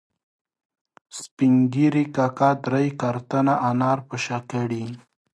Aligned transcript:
سپین 1.19 1.53
ږیري 1.73 2.05
کاکا 2.15 2.49
درې 2.65 2.85
کارتنه 3.01 3.53
انار 3.69 3.99
په 4.07 4.15
شا 4.23 4.37
کړي 4.51 4.83